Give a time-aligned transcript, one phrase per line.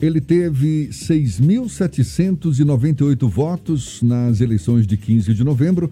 [0.00, 5.90] Ele teve 6.798 votos nas eleições de 15 de novembro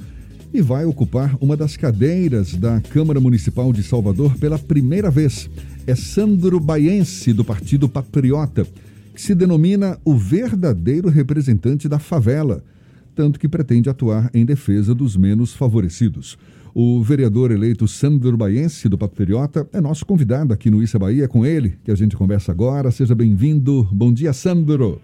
[0.55, 5.51] e vai ocupar uma das cadeiras da Câmara Municipal de Salvador pela primeira vez.
[5.89, 8.65] É Sandro Baiense, do Partido Patriota,
[9.13, 12.63] que se denomina o verdadeiro representante da favela,
[13.17, 16.39] tanto que pretende atuar em defesa dos menos favorecidos.
[16.75, 21.25] O vereador eleito Sandro Baiense, do Patriota, é nosso convidado aqui no Issa Bahia.
[21.25, 22.91] É com ele que a gente conversa agora.
[22.91, 23.89] Seja bem-vindo.
[23.91, 25.01] Bom dia, Sandro.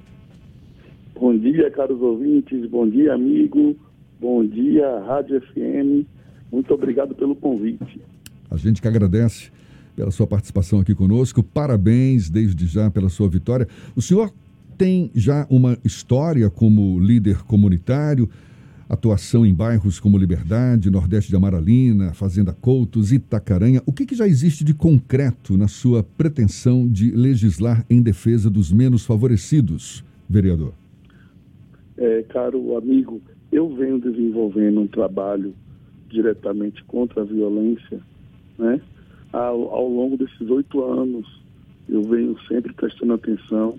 [1.18, 2.68] Bom dia, caros ouvintes.
[2.68, 3.74] Bom dia, amigo.
[4.20, 6.06] Bom dia, Rádio FM.
[6.52, 8.02] Muito obrigado pelo convite.
[8.50, 9.50] A gente que agradece
[9.96, 11.42] pela sua participação aqui conosco.
[11.42, 13.66] Parabéns desde já pela sua vitória.
[13.96, 14.30] O senhor
[14.76, 18.28] tem já uma história como líder comunitário
[18.92, 23.82] atuação em bairros como Liberdade, Nordeste de Amaralina, Fazenda Coutos, Itacaranha.
[23.86, 28.70] O que, que já existe de concreto na sua pretensão de legislar em defesa dos
[28.70, 30.74] menos favorecidos, vereador?
[31.96, 33.18] É, caro amigo,
[33.50, 35.54] eu venho desenvolvendo um trabalho
[36.10, 37.98] diretamente contra a violência,
[38.58, 38.78] né?
[39.32, 41.26] Ao, ao longo desses oito anos,
[41.88, 43.78] eu venho sempre prestando atenção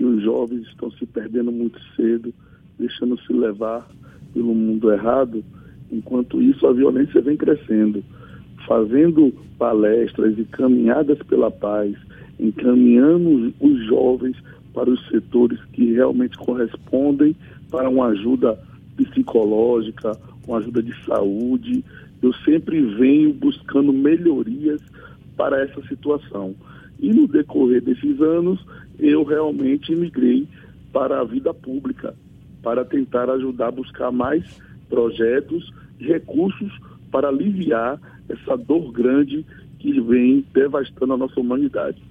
[0.00, 2.32] que os jovens estão se perdendo muito cedo,
[2.78, 3.86] deixando se levar
[4.32, 5.44] pelo mundo errado,
[5.92, 8.02] enquanto isso a violência vem crescendo.
[8.66, 11.94] Fazendo palestras e caminhadas pela paz,
[12.38, 14.38] encaminhando os jovens
[14.72, 17.36] para os setores que realmente correspondem
[17.70, 18.58] para uma ajuda
[18.96, 21.84] psicológica, uma ajuda de saúde.
[22.22, 24.80] Eu sempre venho buscando melhorias
[25.36, 26.54] para essa situação.
[26.98, 28.64] E no decorrer desses anos,
[29.00, 30.46] eu realmente migrei
[30.92, 32.14] para a vida pública,
[32.62, 34.44] para tentar ajudar a buscar mais
[34.88, 36.72] projetos recursos
[37.10, 39.44] para aliviar essa dor grande
[39.78, 42.02] que vem devastando a nossa humanidade.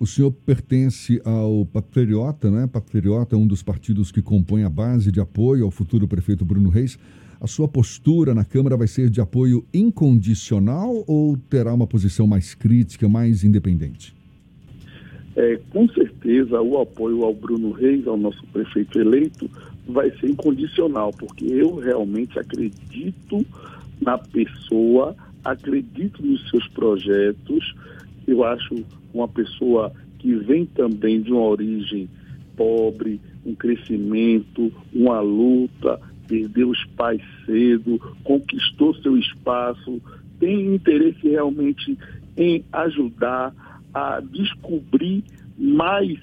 [0.00, 2.68] O senhor pertence ao Patriota, né?
[2.68, 6.68] Patriota é um dos partidos que compõe a base de apoio ao futuro prefeito Bruno
[6.68, 6.98] Reis.
[7.40, 12.54] A sua postura na Câmara vai ser de apoio incondicional ou terá uma posição mais
[12.54, 14.17] crítica, mais independente?
[15.38, 19.48] É, com certeza, o apoio ao Bruno Reis, ao nosso prefeito eleito,
[19.86, 23.46] vai ser incondicional, porque eu realmente acredito
[24.00, 27.72] na pessoa, acredito nos seus projetos.
[28.26, 28.84] Eu acho
[29.14, 32.08] uma pessoa que vem também de uma origem
[32.56, 40.02] pobre, um crescimento, uma luta, perdeu os pais cedo, conquistou seu espaço,
[40.40, 41.96] tem interesse realmente
[42.36, 43.54] em ajudar
[43.94, 45.24] a descobrir
[45.56, 46.18] mais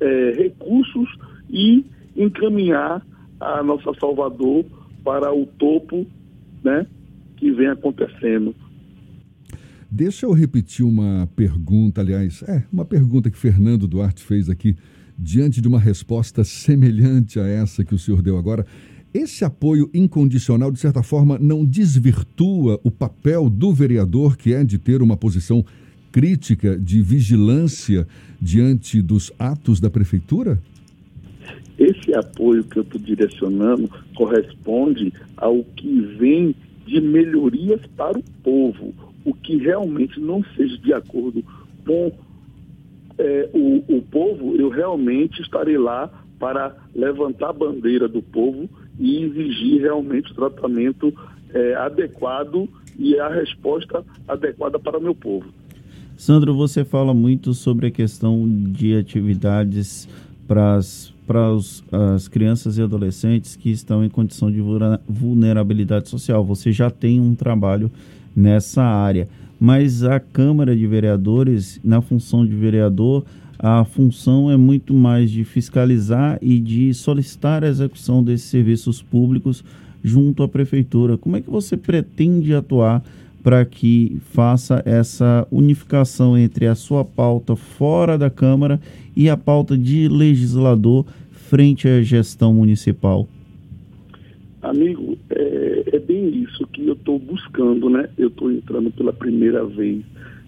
[0.00, 1.08] é, recursos
[1.50, 1.84] e
[2.16, 3.04] encaminhar
[3.40, 4.64] a nossa Salvador
[5.04, 6.06] para o topo
[6.62, 6.86] né,
[7.36, 8.54] que vem acontecendo.
[9.90, 14.76] Deixa eu repetir uma pergunta, aliás, é uma pergunta que Fernando Duarte fez aqui,
[15.16, 18.66] diante de uma resposta semelhante a essa que o senhor deu agora.
[19.12, 24.76] Esse apoio incondicional, de certa forma, não desvirtua o papel do vereador, que é de
[24.76, 25.64] ter uma posição
[26.14, 28.06] crítica de vigilância
[28.40, 30.62] diante dos atos da prefeitura?
[31.76, 36.54] Esse apoio que eu estou direcionando corresponde ao que vem
[36.86, 41.44] de melhorias para o povo, o que realmente não seja de acordo
[41.84, 42.12] com
[43.18, 46.08] é, o, o povo, eu realmente estarei lá
[46.38, 48.70] para levantar a bandeira do povo
[49.00, 51.12] e exigir realmente o tratamento
[51.52, 55.63] é, adequado e a resposta adequada para o meu povo.
[56.16, 60.08] Sandro, você fala muito sobre a questão de atividades
[60.46, 64.60] para as crianças e adolescentes que estão em condição de
[65.08, 66.44] vulnerabilidade social.
[66.44, 67.90] Você já tem um trabalho
[68.34, 73.24] nessa área, mas a Câmara de Vereadores, na função de vereador,
[73.58, 79.64] a função é muito mais de fiscalizar e de solicitar a execução desses serviços públicos
[80.02, 81.18] junto à prefeitura.
[81.18, 83.02] Como é que você pretende atuar
[83.44, 88.80] para que faça essa unificação entre a sua pauta fora da Câmara
[89.14, 93.28] e a pauta de legislador frente à gestão municipal?
[94.62, 98.08] Amigo, é, é bem isso que eu estou buscando, né?
[98.16, 100.02] Eu estou entrando pela primeira vez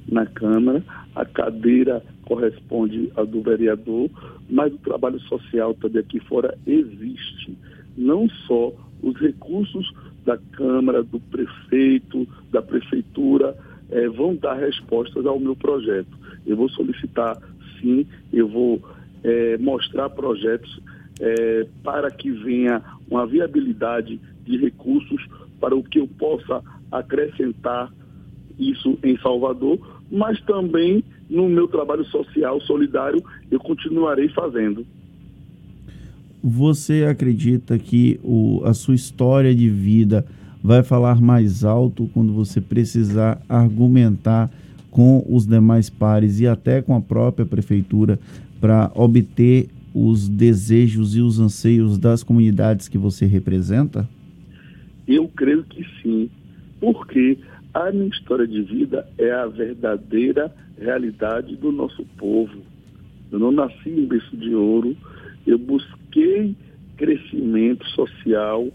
[0.09, 0.83] na Câmara,
[1.15, 4.09] a cadeira corresponde à do vereador,
[4.49, 7.53] mas o trabalho social também aqui fora existe.
[7.95, 8.73] Não só
[9.03, 9.93] os recursos
[10.27, 13.57] da Câmara, do prefeito, da prefeitura,
[13.91, 16.11] é, vão dar respostas ao meu projeto.
[16.45, 17.41] Eu vou solicitar,
[17.81, 18.83] sim, eu vou
[19.23, 20.81] é, mostrar projetos
[21.21, 25.25] é, para que venha uma viabilidade de recursos
[25.61, 27.93] para o que eu possa acrescentar
[28.59, 29.79] isso em Salvador,
[30.11, 34.87] mas também no meu trabalho social, solidário, eu continuarei fazendo.
[36.43, 40.25] Você acredita que o, a sua história de vida
[40.63, 44.51] vai falar mais alto quando você precisar argumentar
[44.91, 48.19] com os demais pares e até com a própria prefeitura
[48.61, 54.09] para obter os desejos e os anseios das comunidades que você representa?
[55.07, 56.29] Eu creio que sim,
[56.81, 57.39] porque
[57.73, 62.59] a minha história de vida é a verdadeira realidade do nosso povo.
[63.31, 64.97] Eu não nasci em berço de ouro,
[65.47, 66.06] eu busquei
[66.97, 68.67] crescimento social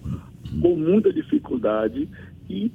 [0.61, 2.07] com muita dificuldade
[2.49, 2.71] e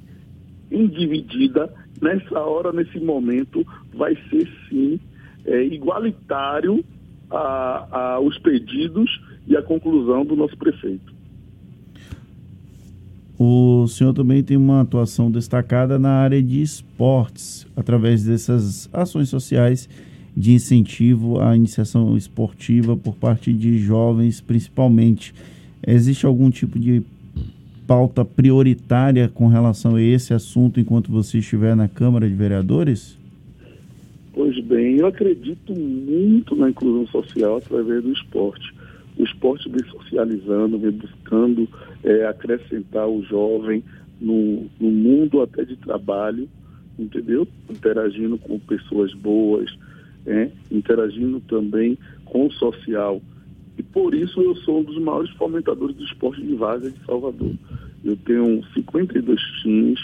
[0.69, 1.71] dividida
[2.01, 4.99] nessa hora, nesse momento, vai ser sim
[5.45, 6.83] é, igualitário
[7.29, 9.09] a, a, os pedidos
[9.47, 11.15] e a conclusão do nosso prefeito.
[13.39, 19.87] O senhor também tem uma atuação destacada na área de esportes, através dessas ações sociais
[20.37, 25.33] de incentivo à iniciação esportiva por parte de jovens, principalmente.
[25.85, 27.01] Existe algum tipo de
[27.87, 33.17] pauta prioritária com relação a esse assunto enquanto você estiver na Câmara de Vereadores?
[34.31, 38.75] Pois bem, eu acredito muito na inclusão social através do esporte.
[39.17, 41.67] O esporte vem socializando, vem buscando
[42.03, 43.83] é, acrescentar o jovem
[44.21, 46.47] no, no mundo até de trabalho,
[46.99, 47.47] entendeu?
[47.67, 49.75] Interagindo com pessoas boas,
[50.27, 53.21] é, interagindo também com o social.
[53.77, 57.53] E por isso eu sou um dos maiores fomentadores do esporte de Vaza de Salvador.
[58.03, 59.99] Eu tenho 52 times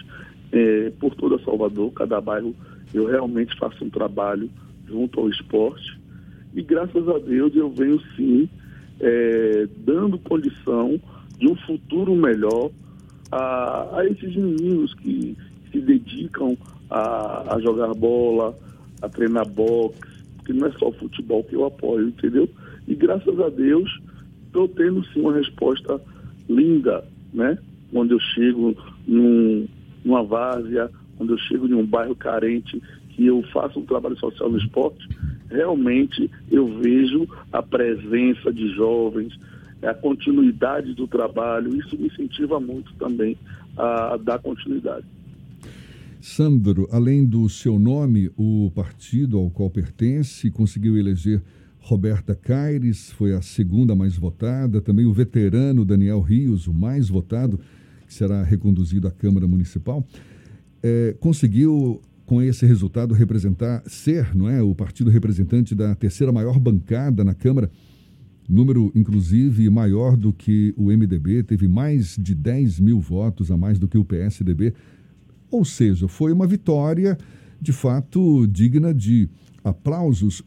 [0.51, 2.55] é, por toda Salvador, cada bairro
[2.93, 4.49] eu realmente faço um trabalho
[4.87, 5.99] junto ao esporte.
[6.53, 8.47] E graças a Deus eu venho sim
[8.99, 10.99] é, dando condição
[11.39, 12.69] de um futuro melhor
[13.31, 15.35] a, a esses meninos que
[15.71, 16.55] se dedicam
[16.89, 18.55] a, a jogar bola,
[19.01, 19.99] a treinar boxe,
[20.45, 22.49] que não é só o futebol que eu apoio, entendeu?
[22.87, 23.89] E graças a Deus
[24.45, 25.99] estou tendo sim uma resposta
[26.49, 27.03] linda,
[27.33, 27.57] né?
[27.91, 28.75] Quando eu chego
[29.07, 29.67] num,
[30.03, 34.49] numa várzea, quando eu chego em um bairro carente, que eu faço um trabalho social
[34.49, 35.07] no esporte,
[35.49, 39.37] realmente eu vejo a presença de jovens,
[39.81, 43.37] a continuidade do trabalho, isso me incentiva muito também
[43.77, 45.05] a dar continuidade.
[46.23, 51.43] Sandro, além do seu nome, o partido ao qual pertence conseguiu eleger
[51.81, 57.59] Roberta Caires, foi a segunda mais votada, também o veterano Daniel Rios, o mais votado,
[58.07, 60.07] que será reconduzido à Câmara Municipal,
[60.81, 66.57] é, conseguiu com esse resultado representar, ser, não é, o partido representante da terceira maior
[66.57, 67.69] bancada na Câmara,
[68.47, 73.77] número inclusive maior do que o MDB, teve mais de 10 mil votos a mais
[73.77, 74.73] do que o PSDB.
[75.53, 77.15] Ou seja, foi uma vitória
[77.61, 79.29] de fato digna de
[79.63, 80.41] aplausos.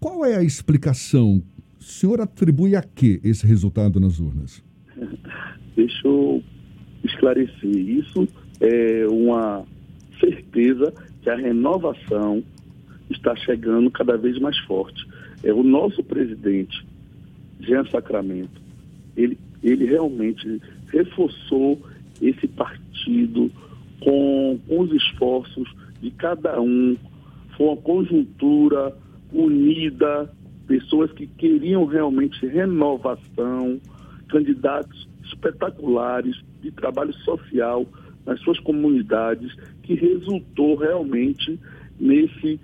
[0.00, 1.42] Qual é a explicação?
[1.78, 4.64] O senhor atribui a que esse resultado nas urnas?
[5.76, 6.42] Deixa eu
[7.04, 7.76] esclarecer.
[7.76, 8.26] Isso
[8.58, 9.66] é uma
[10.18, 12.42] certeza que a renovação
[13.10, 15.06] está chegando cada vez mais forte.
[15.44, 16.86] É o nosso presidente,
[17.60, 18.62] Jean Sacramento,
[19.14, 20.58] ele, ele realmente
[20.90, 21.78] reforçou
[22.22, 23.50] esse partido
[24.02, 25.68] com, os esforços
[26.00, 26.96] de cada um.
[27.56, 28.96] Foi uma conjuntura
[29.32, 30.30] unida,
[30.66, 33.80] pessoas que queriam realmente renovação,
[34.28, 37.86] candidatos espetaculares de trabalho social
[38.26, 41.58] nas suas comunidades, que resultou realmente
[41.98, 42.60] nesse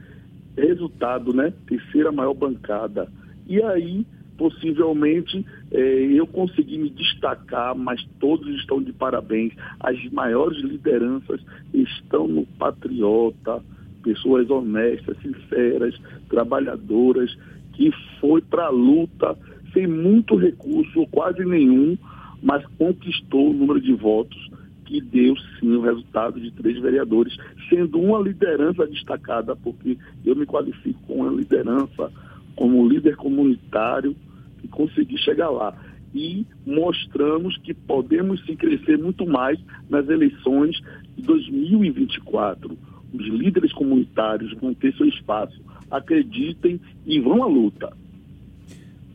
[0.57, 1.53] resultado, né?
[1.67, 3.09] Terceira maior bancada.
[3.47, 4.07] E aí
[4.39, 9.53] possivelmente é, eu consegui me destacar, mas todos estão de parabéns.
[9.81, 11.41] As maiores lideranças
[11.75, 13.61] estão no Patriota,
[14.03, 17.37] pessoas honestas, sinceras, trabalhadoras,
[17.73, 19.37] que foi para a luta
[19.75, 21.99] sem muito recurso, quase nenhum,
[22.43, 24.49] mas conquistou o número de votos
[24.87, 27.37] que deu sim o resultado de três vereadores,
[27.69, 32.11] sendo uma liderança destacada, porque eu me qualifico com uma liderança
[32.57, 34.17] como líder comunitário
[34.63, 35.75] e conseguir chegar lá.
[36.15, 39.59] E mostramos que podemos sim crescer muito mais
[39.91, 40.81] nas eleições
[41.17, 42.77] de 2024.
[43.13, 45.61] Os líderes comunitários vão ter seu espaço.
[45.91, 47.93] Acreditem e vão à luta.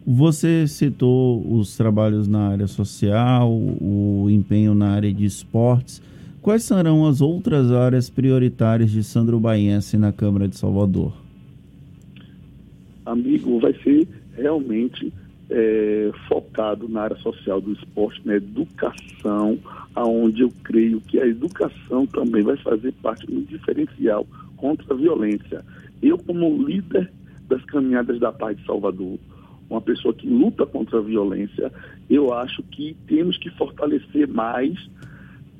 [0.06, 6.02] Você citou os trabalhos na área social, o empenho na área de esportes.
[6.42, 11.14] Quais serão as outras áreas prioritárias de Sandro Baiense na Câmara de Salvador?
[13.06, 15.14] Amigo, vai ser realmente
[15.54, 19.60] é, focado na área social do esporte, na educação,
[19.94, 24.26] aonde eu creio que a educação também vai fazer parte do diferencial
[24.58, 25.64] contra a violência.
[26.02, 27.12] Eu, como líder
[27.48, 29.20] das caminhadas da paz de Salvador,
[29.70, 31.72] uma pessoa que luta contra a violência,
[32.10, 34.90] eu acho que temos que fortalecer mais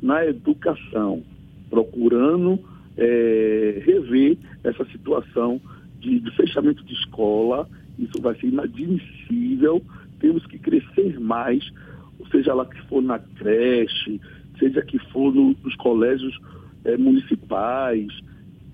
[0.02, 1.22] na educação,
[1.70, 2.60] procurando
[2.98, 5.62] é, rever essa situação
[6.00, 7.70] de, de fechamento de escola.
[7.98, 9.82] Isso vai ser inadmissível.
[10.20, 11.64] Temos que crescer mais,
[12.32, 14.20] seja lá que for na creche,
[14.60, 16.40] seja que for no, nos colégios
[16.86, 18.08] é, municipais.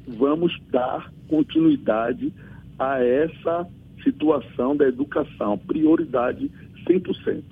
[0.07, 2.33] Vamos dar continuidade
[2.77, 3.67] a essa
[4.03, 6.49] situação da educação, prioridade
[6.88, 7.43] 100%.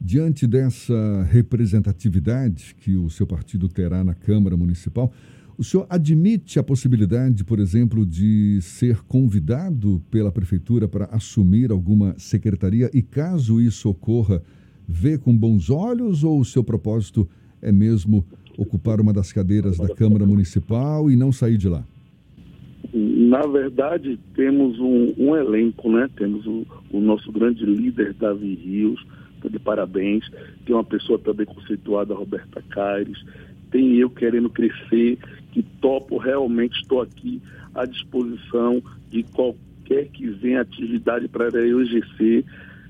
[0.00, 5.12] Diante dessa representatividade que o seu partido terá na Câmara Municipal,
[5.58, 12.14] o senhor admite a possibilidade, por exemplo, de ser convidado pela Prefeitura para assumir alguma
[12.16, 14.40] secretaria e, caso isso ocorra,
[14.86, 17.28] vê com bons olhos ou o seu propósito
[17.60, 18.24] é mesmo
[18.56, 21.84] ocupar uma das cadeiras da Câmara Municipal e não sair de lá?
[22.94, 26.08] Na verdade, temos um, um elenco, né?
[26.16, 29.04] Temos o, o, nosso grande líder, Davi Rios,
[29.42, 30.24] tá de parabéns.
[30.64, 33.18] Tem uma pessoa também conceituada, Roberta Caires.
[33.70, 35.18] Tem eu querendo crescer,
[35.52, 37.40] que topo realmente, estou aqui
[37.74, 42.44] à disposição de qualquer que venha atividade para eu exercer.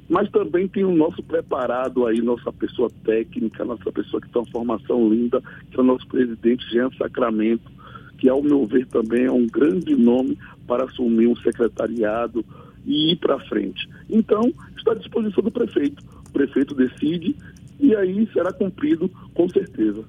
[0.09, 4.51] Mas também tem o nosso preparado aí, nossa pessoa técnica, nossa pessoa que tem uma
[4.51, 7.79] formação linda, que é o nosso presidente Jean Sacramento
[8.19, 12.45] que, ao meu ver, também é um grande nome para assumir um secretariado
[12.85, 13.89] e ir para frente.
[14.11, 16.03] Então, está à disposição do prefeito.
[16.29, 17.35] O prefeito decide
[17.81, 20.05] e aí será cumprido com certeza.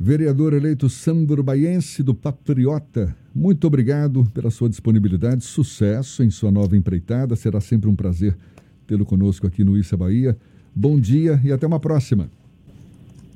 [0.00, 6.76] Vereador eleito Sandro Baiense, do Patriota, muito obrigado pela sua disponibilidade, sucesso em sua nova
[6.76, 8.36] empreitada, será sempre um prazer
[8.86, 10.36] tê-lo conosco aqui no Issa Bahia.
[10.72, 12.30] Bom dia e até uma próxima.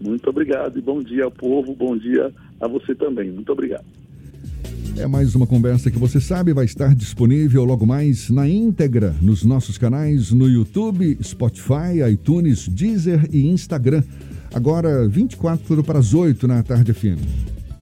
[0.01, 3.33] Muito obrigado e bom dia ao povo, bom dia a você também.
[3.33, 3.85] Muito obrigado.
[4.97, 9.43] É mais uma conversa que você sabe vai estar disponível logo mais na íntegra nos
[9.43, 14.05] nossos canais no YouTube, Spotify, iTunes, Deezer e Instagram.
[14.55, 17.62] Agora 24 para as 8 na tarde FM.